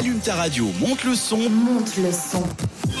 Allume 0.00 0.18
ta 0.20 0.34
radio, 0.34 0.66
monte 0.80 1.04
le 1.04 1.14
son. 1.14 1.36
Monte 1.50 1.98
le 1.98 2.10
son. 2.10 2.42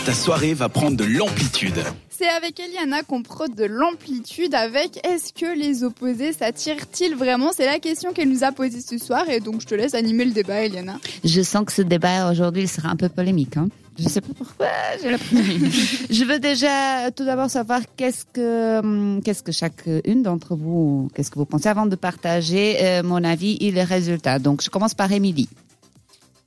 Ta 0.04 0.12
soirée 0.12 0.52
va 0.52 0.68
prendre 0.68 0.98
de 0.98 1.04
l'amplitude. 1.04 1.82
C'est 2.10 2.28
avec 2.28 2.60
Eliana 2.60 3.02
qu'on 3.02 3.22
prône 3.22 3.54
de 3.54 3.64
l'amplitude 3.64 4.54
avec 4.54 5.00
est-ce 5.06 5.32
que 5.32 5.58
les 5.58 5.82
opposés 5.82 6.34
s'attirent-ils 6.34 7.14
vraiment? 7.16 7.52
C'est 7.56 7.64
la 7.64 7.78
question 7.78 8.12
qu'elle 8.12 8.28
nous 8.28 8.44
a 8.44 8.52
posée 8.52 8.82
ce 8.82 8.98
soir 8.98 9.26
et 9.30 9.40
donc 9.40 9.62
je 9.62 9.66
te 9.66 9.74
laisse 9.74 9.94
animer 9.94 10.26
le 10.26 10.32
débat 10.32 10.62
Eliana. 10.62 10.98
Je 11.24 11.40
sens 11.40 11.64
que 11.64 11.72
ce 11.72 11.80
débat 11.80 12.30
aujourd'hui 12.30 12.68
sera 12.68 12.90
un 12.90 12.96
peu 12.96 13.08
polémique. 13.08 13.56
Hein. 13.56 13.70
Je 13.98 14.06
sais 14.06 14.20
pas 14.20 14.34
pourquoi. 14.36 14.66
j'ai 15.02 15.10
la- 15.10 15.16
je 16.10 16.24
veux 16.24 16.38
déjà 16.38 17.10
tout 17.16 17.24
d'abord 17.24 17.48
savoir 17.48 17.80
qu'est-ce 17.96 18.26
que 18.30 18.80
hum, 18.80 19.22
qu'est-ce 19.24 19.42
que 19.42 19.52
chacune 19.52 20.22
d'entre 20.22 20.54
vous 20.54 21.08
qu'est-ce 21.14 21.30
que 21.30 21.38
vous 21.38 21.46
pensez? 21.46 21.70
Avant 21.70 21.86
de 21.86 21.96
partager 21.96 22.76
euh, 22.82 23.02
mon 23.02 23.24
avis 23.24 23.56
et 23.62 23.70
les 23.70 23.84
résultats. 23.84 24.38
Donc 24.38 24.62
je 24.62 24.68
commence 24.68 24.92
par 24.92 25.10
Émilie. 25.10 25.48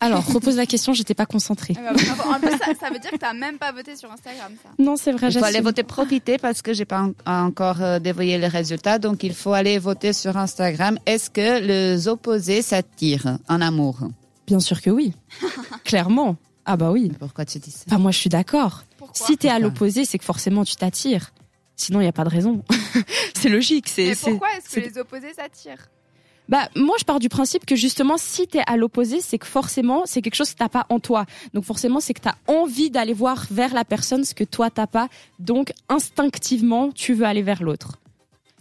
Alors, 0.05 0.25
repose 0.33 0.55
la 0.57 0.65
question, 0.65 0.93
j'étais 0.93 1.13
pas 1.13 1.25
concentrée. 1.25 1.75
Ah 1.77 1.93
bah. 1.93 1.99
En 2.35 2.39
plus 2.39 2.51
ça, 2.51 2.65
ça 2.79 2.89
veut 2.89 2.99
dire 2.99 3.11
que 3.11 3.17
t'as 3.17 3.33
même 3.33 3.57
pas 3.57 3.71
voté 3.71 3.95
sur 3.95 4.11
Instagram 4.11 4.51
ça. 4.61 4.69
Non, 4.79 4.95
c'est 4.95 5.11
vrai, 5.11 5.27
Il 5.29 5.39
faut 5.39 5.45
aller 5.45 5.61
voter 5.61 5.83
profiter 5.83 6.37
parce 6.37 6.61
que 6.61 6.73
j'ai 6.73 6.85
pas 6.85 7.03
en- 7.25 7.45
encore 7.45 7.81
euh, 7.81 7.99
dévoyé 7.99 8.37
les 8.37 8.47
résultats. 8.47 8.99
Donc 8.99 9.23
il 9.23 9.33
faut 9.33 9.53
aller 9.53 9.79
voter 9.79 10.13
sur 10.13 10.35
Instagram. 10.37 10.97
Est-ce 11.05 11.29
que 11.29 11.59
les 11.61 12.07
opposés 12.07 12.61
s'attirent 12.61 13.37
en 13.47 13.61
amour? 13.61 13.99
Bien 14.47 14.59
sûr 14.59 14.81
que 14.81 14.89
oui. 14.89 15.13
Clairement. 15.85 16.35
Ah 16.65 16.77
bah 16.77 16.91
oui. 16.91 17.11
Pourquoi 17.19 17.45
tu 17.45 17.59
dis 17.59 17.71
ça? 17.71 17.83
Enfin, 17.87 17.97
moi, 17.99 18.11
je 18.11 18.17
suis 18.19 18.29
d'accord. 18.29 18.83
Si 19.13 19.37
t'es 19.37 19.49
à 19.49 19.59
l'opposé, 19.59 20.05
c'est 20.05 20.17
que 20.17 20.25
forcément 20.25 20.63
tu 20.63 20.75
t'attires. 20.75 21.31
Sinon, 21.75 21.99
il 21.99 22.03
n'y 22.03 22.09
a 22.09 22.13
pas 22.13 22.23
de 22.23 22.29
raison. 22.29 22.63
c'est 23.35 23.49
logique. 23.49 23.89
C'est, 23.89 24.07
Mais 24.07 24.15
pourquoi 24.15 24.47
est-ce 24.57 24.75
que 24.75 24.79
les 24.79 24.97
opposés 24.97 25.33
s'attirent? 25.33 25.89
Bah, 26.49 26.69
moi, 26.75 26.95
je 26.99 27.05
pars 27.05 27.19
du 27.19 27.29
principe 27.29 27.65
que 27.65 27.75
justement, 27.75 28.17
si 28.17 28.47
t'es 28.47 28.61
à 28.67 28.77
l'opposé, 28.77 29.21
c'est 29.21 29.37
que 29.37 29.47
forcément, 29.47 30.03
c'est 30.05 30.21
quelque 30.21 30.35
chose 30.35 30.51
que 30.51 30.57
t'as 30.57 30.69
pas 30.69 30.85
en 30.89 30.99
toi. 30.99 31.25
Donc 31.53 31.63
forcément, 31.63 31.99
c'est 31.99 32.13
que 32.13 32.21
t'as 32.21 32.35
envie 32.47 32.89
d'aller 32.89 33.13
voir 33.13 33.45
vers 33.49 33.73
la 33.73 33.85
personne 33.85 34.23
ce 34.23 34.33
que 34.33 34.43
toi 34.43 34.69
t'as 34.69 34.87
pas. 34.87 35.07
Donc 35.39 35.71
instinctivement, 35.89 36.91
tu 36.91 37.13
veux 37.13 37.25
aller 37.25 37.41
vers 37.41 37.63
l'autre. 37.63 37.99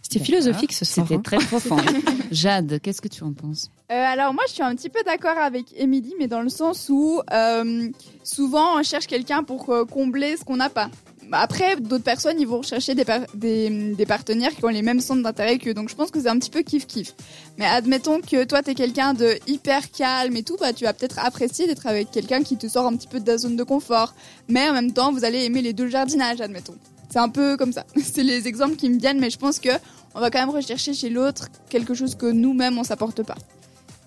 C'était 0.01 0.19
philosophique 0.19 0.73
ce 0.73 0.85
soir. 0.85 1.07
C'était 1.07 1.17
hein. 1.17 1.21
très 1.23 1.37
profond. 1.37 1.77
Jade, 2.31 2.79
qu'est-ce 2.81 3.01
que 3.01 3.07
tu 3.07 3.23
en 3.23 3.31
penses? 3.31 3.69
Euh, 3.91 3.95
alors 3.95 4.33
moi 4.33 4.43
je 4.47 4.53
suis 4.53 4.63
un 4.63 4.75
petit 4.75 4.89
peu 4.89 4.99
d'accord 5.05 5.37
avec 5.37 5.65
Émilie 5.77 6.13
mais 6.19 6.27
dans 6.27 6.41
le 6.41 6.49
sens 6.49 6.89
où 6.89 7.21
euh, 7.31 7.89
souvent 8.23 8.79
on 8.79 8.83
cherche 8.83 9.07
quelqu'un 9.07 9.43
pour 9.43 9.69
euh, 9.69 9.85
combler 9.85 10.35
ce 10.37 10.43
qu'on 10.43 10.57
n'a 10.57 10.69
pas. 10.69 10.89
Bah, 11.33 11.39
Après 11.41 11.77
d'autres 11.77 12.03
personnes 12.03 12.39
ils 12.39 12.45
vont 12.45 12.59
rechercher 12.59 12.93
des, 12.93 13.05
par- 13.05 13.25
des, 13.33 13.95
des 13.95 14.05
partenaires 14.05 14.51
qui 14.55 14.63
ont 14.63 14.67
les 14.67 14.83
mêmes 14.83 14.99
centres 14.99 15.23
d'intérêt 15.23 15.57
qu'eux 15.57 15.73
donc 15.73 15.89
je 15.89 15.95
pense 15.95 16.11
que 16.11 16.21
c'est 16.21 16.27
un 16.29 16.37
petit 16.37 16.51
peu 16.51 16.61
kiff 16.61 16.85
kiff. 16.85 17.15
Mais 17.57 17.65
admettons 17.65 18.21
que 18.21 18.43
toi 18.43 18.61
t'es 18.61 18.75
quelqu'un 18.75 19.15
de 19.15 19.39
hyper 19.47 19.89
calme 19.89 20.35
et 20.37 20.43
tout 20.43 20.57
bah 20.61 20.73
tu 20.73 20.83
vas 20.83 20.93
peut-être 20.93 21.17
apprécier 21.17 21.65
d'être 21.65 21.87
avec 21.87 22.11
quelqu'un 22.11 22.43
qui 22.43 22.55
te 22.55 22.67
sort 22.67 22.85
un 22.85 22.95
petit 22.95 23.07
peu 23.07 23.19
de 23.19 23.25
ta 23.25 23.39
zone 23.39 23.55
de 23.55 23.63
confort. 23.63 24.13
Mais 24.47 24.69
en 24.69 24.73
même 24.73 24.91
temps 24.93 25.11
vous 25.11 25.25
allez 25.25 25.43
aimer 25.43 25.63
les 25.63 25.73
deux 25.73 25.85
le 25.85 25.89
jardinage 25.89 26.39
admettons. 26.39 26.75
C'est 27.09 27.17
un 27.17 27.29
peu 27.29 27.57
comme 27.57 27.73
ça. 27.73 27.83
C'est 27.97 28.21
les 28.21 28.47
exemples 28.47 28.75
qui 28.75 28.87
me 28.91 28.99
viennent 28.99 29.19
mais 29.19 29.31
je 29.31 29.39
pense 29.39 29.57
que 29.57 29.69
on 30.13 30.19
va 30.19 30.29
quand 30.29 30.39
même 30.39 30.51
rechercher 30.51 30.93
chez 30.93 31.09
l'autre 31.09 31.47
quelque 31.67 31.95
chose 31.95 32.13
que 32.13 32.27
nous-mêmes 32.27 32.77
on 32.77 32.83
s'apporte 32.83 33.23
pas. 33.23 33.37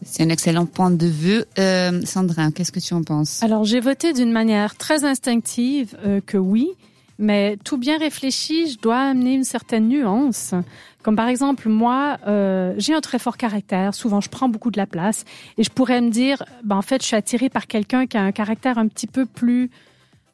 C'est 0.04 0.22
un 0.22 0.28
excellent 0.28 0.66
point 0.66 0.92
de 0.92 1.06
vue. 1.06 1.42
Euh, 1.58 2.00
Sandra, 2.04 2.52
qu'est-ce 2.52 2.70
que 2.70 2.78
tu 2.78 2.94
en 2.94 3.02
penses? 3.02 3.42
Alors 3.42 3.64
j'ai 3.64 3.80
voté 3.80 4.12
d'une 4.12 4.30
manière 4.30 4.76
très 4.76 5.04
instinctive 5.04 5.96
euh, 6.06 6.20
que 6.24 6.36
oui, 6.36 6.68
mais 7.18 7.56
tout 7.64 7.78
bien 7.78 7.98
réfléchi, 7.98 8.70
je 8.70 8.78
dois 8.78 8.98
amener 8.98 9.34
une 9.34 9.44
certaine 9.44 9.88
nuance. 9.88 10.54
Comme 11.02 11.16
par 11.16 11.28
exemple, 11.28 11.68
moi, 11.68 12.18
euh, 12.26 12.74
j'ai 12.78 12.92
un 12.92 13.00
très 13.00 13.18
fort 13.18 13.36
caractère. 13.36 13.94
Souvent, 13.94 14.20
je 14.20 14.28
prends 14.28 14.48
beaucoup 14.48 14.70
de 14.70 14.76
la 14.76 14.86
place, 14.86 15.24
et 15.56 15.62
je 15.62 15.70
pourrais 15.70 16.00
me 16.00 16.10
dire, 16.10 16.42
ben 16.64 16.76
en 16.76 16.82
fait, 16.82 17.00
je 17.02 17.06
suis 17.06 17.16
attirée 17.16 17.48
par 17.48 17.66
quelqu'un 17.66 18.06
qui 18.06 18.16
a 18.16 18.22
un 18.22 18.32
caractère 18.32 18.76
un 18.76 18.88
petit 18.88 19.06
peu 19.06 19.24
plus, 19.24 19.70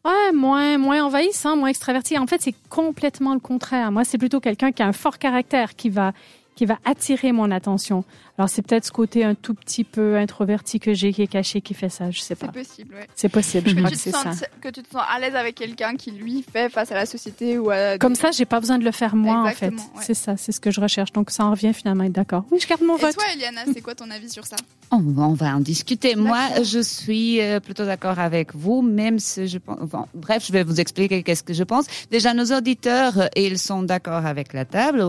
ouais, 0.04 0.32
moins 0.34 0.78
moins 0.78 1.04
envahissant, 1.04 1.56
moins 1.56 1.68
extraverti. 1.68 2.18
En 2.18 2.26
fait, 2.26 2.40
c'est 2.40 2.54
complètement 2.68 3.34
le 3.34 3.40
contraire. 3.40 3.92
Moi, 3.92 4.04
c'est 4.04 4.18
plutôt 4.18 4.40
quelqu'un 4.40 4.72
qui 4.72 4.82
a 4.82 4.86
un 4.86 4.92
fort 4.92 5.18
caractère 5.18 5.76
qui 5.76 5.90
va 5.90 6.12
qui 6.54 6.66
va 6.66 6.78
attirer 6.84 7.32
mon 7.32 7.50
attention. 7.50 8.04
Alors 8.38 8.48
c'est 8.48 8.62
peut-être 8.62 8.84
ce 8.84 8.92
côté 8.92 9.24
un 9.24 9.34
tout 9.34 9.54
petit 9.54 9.84
peu 9.84 10.16
introverti 10.16 10.80
que 10.80 10.92
j'ai 10.94 11.12
qui 11.12 11.22
est 11.22 11.26
caché 11.26 11.60
qui 11.60 11.74
fait 11.74 11.88
ça, 11.88 12.10
je 12.10 12.20
sais 12.20 12.34
C'est 12.34 12.46
pas. 12.46 12.48
possible, 12.52 12.94
ouais. 12.94 13.06
C'est 13.14 13.28
possible, 13.28 13.68
je 13.70 13.74
que 13.74 13.78
crois 13.80 13.90
que 13.90 13.94
te 13.94 14.00
c'est 14.00 14.10
ça. 14.10 14.30
que 14.60 14.68
tu 14.68 14.82
te 14.82 14.90
sens 14.90 15.02
à 15.08 15.18
l'aise 15.18 15.34
avec 15.34 15.54
quelqu'un 15.54 15.96
qui, 15.96 16.10
lui, 16.10 16.42
fait 16.50 16.68
face 16.70 16.90
à 16.92 16.94
la 16.94 17.06
société 17.06 17.58
ou 17.58 17.70
à... 17.70 17.98
Comme 17.98 18.14
ça, 18.14 18.30
j'ai 18.32 18.44
pas 18.44 18.60
besoin 18.60 18.78
de 18.78 18.84
le 18.84 18.90
faire 18.90 19.16
moi, 19.16 19.42
en 19.42 19.50
fait. 19.50 19.68
Ouais. 19.70 19.76
C'est 20.02 20.14
ça, 20.14 20.36
c'est 20.36 20.52
ce 20.52 20.60
que 20.60 20.70
je 20.70 20.80
recherche. 20.80 21.12
Donc 21.12 21.30
ça 21.30 21.44
en 21.46 21.50
revient 21.52 21.72
finalement 21.74 22.04
à 22.04 22.06
être 22.06 22.12
d'accord. 22.12 22.44
Oui, 22.50 22.58
je 22.60 22.66
garde 22.66 22.82
mon 22.82 22.96
Et 22.96 23.00
vote. 23.00 23.14
toi, 23.14 23.24
Eliana, 23.34 23.62
c'est 23.72 23.80
quoi 23.80 23.94
ton 23.94 24.10
avis 24.10 24.28
sur 24.30 24.46
ça? 24.46 24.56
On, 24.90 24.98
va- 25.00 25.22
on 25.24 25.34
va 25.34 25.56
en 25.56 25.60
discuter. 25.60 26.16
Moi, 26.16 26.38
je 26.62 26.80
suis 26.80 27.40
euh, 27.40 27.60
plutôt 27.60 27.84
d'accord 27.86 28.18
avec 28.18 28.54
vous, 28.54 28.82
même 28.82 29.18
si 29.18 29.46
je 29.48 29.58
pense. 29.58 29.78
bon, 29.88 30.04
bref, 30.14 30.44
je 30.46 30.52
vais 30.52 30.64
vous 30.64 30.80
expliquer 30.80 31.22
qu'est-ce 31.22 31.42
que 31.42 31.54
je 31.54 31.64
pense. 31.64 31.86
Déjà, 32.10 32.34
nos 32.34 32.46
auditeurs, 32.56 33.18
euh, 33.18 33.26
ils 33.36 33.58
sont 33.58 33.82
d'accord 33.82 34.26
avec 34.26 34.52
la 34.52 34.64
table. 34.64 35.02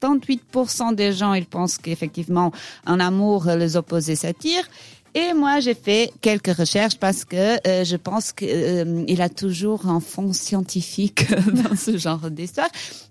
88% 0.00 0.94
des 0.94 1.12
gens, 1.12 1.34
ils 1.34 1.46
pensent 1.46 1.78
qu'effectivement, 1.78 2.52
en 2.86 3.00
amour, 3.00 3.48
euh, 3.48 3.56
les 3.56 3.76
opposés 3.76 4.16
s'attirent. 4.16 4.68
Et 5.14 5.34
moi, 5.34 5.58
j'ai 5.58 5.74
fait 5.74 6.12
quelques 6.20 6.54
recherches 6.54 6.96
parce 6.96 7.24
que 7.24 7.66
euh, 7.66 7.84
je 7.84 7.96
pense 7.96 8.32
qu'il 8.32 9.20
a 9.20 9.28
toujours 9.28 9.86
un 9.88 9.98
fond 10.00 10.32
scientifique 10.32 11.26
dans 11.52 11.76
ce 11.76 11.98
genre 11.98 12.30
d'histoire. 12.30 12.68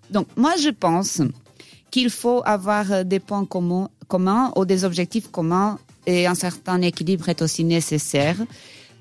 Donc, 0.10 0.28
moi, 0.38 0.54
je 0.56 0.70
pense 0.70 1.22
qu'il 1.92 2.10
faut 2.10 2.42
avoir 2.46 2.92
euh, 2.92 3.04
des 3.04 3.20
points 3.20 3.46
communs 3.46 4.52
ou 4.56 4.66
des 4.66 4.86
objectifs 4.86 5.30
communs 5.30 5.78
et 6.06 6.26
un 6.26 6.36
certain 6.36 6.82
équilibre 6.82 7.28
est 7.30 7.42
aussi 7.42 7.64
nécessaire. 7.64 8.38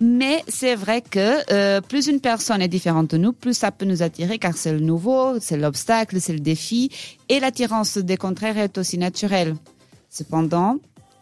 Mais 0.01 0.45
c'est 0.47 0.77
vrai 0.77 1.01
que 1.03 1.53
euh, 1.53 1.81
plus 1.81 2.07
une 2.07 2.21
personne 2.21 2.63
est 2.63 2.69
différente 2.69 3.11
de 3.11 3.17
nous, 3.17 3.33
plus 3.33 3.55
ça 3.55 3.73
peut 3.73 3.85
nous 3.85 4.03
attirer 4.03 4.39
car 4.39 4.57
c'est 4.57 4.73
le 4.73 4.79
nouveau, 4.79 5.41
c'est 5.41 5.57
l'obstacle, 5.57 6.21
c'est 6.21 6.33
le 6.33 6.41
défi 6.41 6.91
et 7.29 7.41
l'attirance 7.41 7.99
des 7.99 8.17
contraires 8.17 8.59
est 8.59 8.79
aussi 8.79 8.97
naturelle. 8.97 9.57
Cependant, 10.09 10.77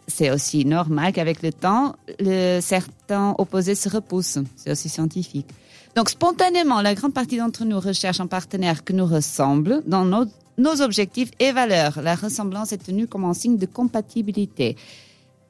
c'est 0.07 0.29
aussi 0.29 0.63
normal 0.63 1.11
qu'avec 1.11 1.41
le 1.41 1.51
temps, 1.51 1.95
le, 2.19 2.59
certains 2.61 3.33
opposés 3.39 3.75
se 3.75 3.89
repoussent. 3.89 4.39
C'est 4.55 4.71
aussi 4.71 4.89
scientifique. 4.89 5.47
Donc 5.95 6.09
spontanément, 6.09 6.81
la 6.81 6.93
grande 6.93 7.13
partie 7.13 7.37
d'entre 7.37 7.65
nous 7.65 7.79
recherche 7.79 8.19
un 8.19 8.27
partenaire 8.27 8.83
qui 8.83 8.93
nous 8.93 9.07
ressemble 9.07 9.81
dans 9.87 10.05
nos, 10.05 10.25
nos 10.59 10.81
objectifs 10.81 11.31
et 11.39 11.51
valeurs. 11.51 11.99
La 12.03 12.13
ressemblance 12.13 12.71
est 12.71 12.85
tenue 12.85 13.07
comme 13.07 13.25
un 13.25 13.33
signe 13.33 13.57
de 13.57 13.65
compatibilité. 13.65 14.75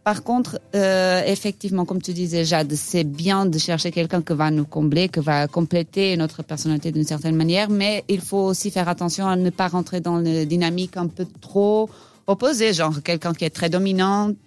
Par 0.07 0.23
contre, 0.23 0.61
euh, 0.73 1.21
effectivement, 1.25 1.83
comme 1.83 2.01
tu 2.01 2.13
disais, 2.13 2.45
Jade, 2.45 2.73
c'est 2.75 3.03
bien 3.03 3.45
de 3.45 3.57
chercher 3.57 3.91
quelqu'un 3.91 4.21
qui 4.21 4.31
va 4.31 4.49
nous 4.51 4.63
combler, 4.63 5.09
qui 5.09 5.19
va 5.19 5.49
compléter 5.49 6.15
notre 6.15 6.43
personnalité 6.43 6.93
d'une 6.93 7.03
certaine 7.03 7.35
manière, 7.35 7.69
mais 7.69 8.05
il 8.07 8.21
faut 8.21 8.45
aussi 8.45 8.71
faire 8.71 8.87
attention 8.87 9.27
à 9.27 9.35
ne 9.35 9.49
pas 9.49 9.67
rentrer 9.67 9.99
dans 9.99 10.23
une 10.23 10.45
dynamique 10.45 10.95
un 10.95 11.07
peu 11.07 11.27
trop 11.41 11.89
opposée, 12.25 12.71
genre 12.71 13.03
quelqu'un 13.03 13.33
qui 13.33 13.43
est 13.43 13.49
très 13.49 13.69
dominante 13.69 14.37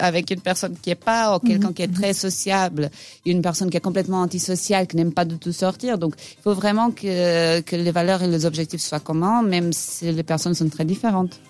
avec 0.00 0.30
une 0.30 0.42
personne 0.42 0.76
qui 0.80 0.90
est 0.90 1.02
pas, 1.10 1.34
ou 1.34 1.40
quelqu'un 1.40 1.72
qui 1.72 1.82
est 1.82 1.92
très 1.92 2.12
sociable, 2.12 2.88
et 3.26 3.32
une 3.32 3.42
personne 3.42 3.70
qui 3.70 3.76
est 3.76 3.86
complètement 3.88 4.20
antisociale, 4.20 4.86
qui 4.86 4.94
n'aime 4.94 5.12
pas 5.12 5.24
du 5.24 5.38
tout 5.38 5.50
sortir. 5.50 5.98
Donc, 5.98 6.14
il 6.38 6.40
faut 6.40 6.54
vraiment 6.54 6.92
que, 6.92 7.58
que 7.62 7.74
les 7.74 7.90
valeurs 7.90 8.22
et 8.22 8.28
les 8.28 8.46
objectifs 8.46 8.80
soient 8.80 9.00
communs, 9.00 9.42
même 9.42 9.72
si 9.72 10.12
les 10.12 10.22
personnes 10.22 10.54
sont 10.54 10.68
très 10.68 10.84
différentes. 10.84 11.40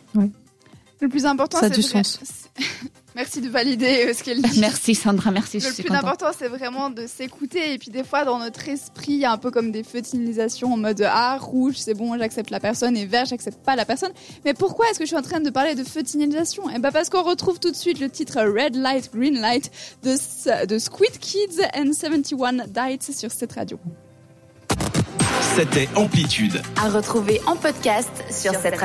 Le 1.01 1.09
plus 1.11 1.27
important, 1.27 1.59
c'est... 1.61 1.75
du 1.75 1.83
vrai- 1.83 2.03
sens. 2.03 2.21
Merci 3.19 3.41
de 3.41 3.49
valider 3.49 4.07
euh, 4.07 4.15
ce 4.15 4.23
qu'elle 4.23 4.41
dit. 4.41 4.61
Merci 4.61 4.95
Sandra, 4.95 5.33
merci, 5.33 5.59
Le 5.59 5.83
plus 5.83 5.93
important, 5.93 6.29
c'est 6.39 6.47
vraiment 6.47 6.89
de 6.89 7.09
s'écouter. 7.09 7.73
Et 7.75 7.79
puis, 7.79 7.91
des 7.91 8.05
fois, 8.05 8.25
dans 8.25 8.39
notre 8.39 8.69
esprit, 8.69 9.15
il 9.15 9.19
y 9.19 9.25
a 9.25 9.33
un 9.33 9.39
peu 9.39 9.51
comme 9.51 9.73
des 9.73 9.83
feux 9.83 10.03
en 10.63 10.77
mode 10.77 11.05
Ah, 11.05 11.37
rouge, 11.37 11.75
c'est 11.79 11.95
bon, 11.95 12.17
j'accepte 12.17 12.51
la 12.51 12.61
personne, 12.61 12.97
et 12.97 13.07
vert, 13.07 13.25
j'accepte 13.25 13.59
pas 13.65 13.75
la 13.75 13.85
personne. 13.85 14.13
Mais 14.45 14.55
pourquoi 14.55 14.89
est-ce 14.89 15.01
que 15.01 15.05
je 15.05 15.09
suis 15.09 15.17
en 15.17 15.23
train 15.23 15.41
de 15.41 15.51
parler 15.51 15.75
de 15.75 15.83
feux 15.83 16.05
Eh 16.15 16.79
ben, 16.79 16.93
parce 16.93 17.11
qu'on 17.11 17.25
retrouve 17.25 17.59
tout 17.59 17.73
de 17.73 17.77
suite 17.77 17.99
le 17.99 18.09
titre 18.09 18.41
Red 18.41 18.77
Light, 18.77 19.11
Green 19.13 19.41
Light 19.41 19.69
de, 20.05 20.67
de 20.67 20.79
Squid 20.79 21.19
Kids 21.19 21.61
and 21.77 21.93
71 21.95 22.67
Diets 22.69 23.13
sur 23.13 23.33
cette 23.33 23.53
radio. 23.53 23.81
C'était 25.57 25.89
Amplitude. 25.97 26.63
À 26.81 26.89
retrouver 26.89 27.41
en 27.47 27.57
podcast 27.57 28.13
sur 28.31 28.55
cette 28.55 28.77